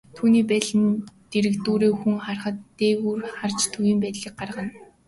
Түүний 0.15 0.45
байдал 0.49 0.75
нь 0.83 0.89
дэргэдүүрээ 1.31 1.91
хүн 1.99 2.15
гарахад, 2.25 2.57
дээгүүр 2.79 3.19
харж 3.39 3.59
төв 3.73 3.83
байдлыг 4.03 4.33
гаргана. 4.39 4.71